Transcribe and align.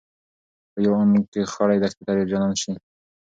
په 0.71 0.77
يو 0.85 0.93
آن 1.01 1.09
کې 1.31 1.41
خړې 1.53 1.77
دښتې 1.83 2.03
ترې 2.07 2.23
جنان 2.31 2.53
شي 2.61 2.73